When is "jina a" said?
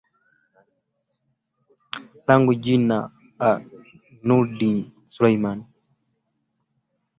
2.63-3.49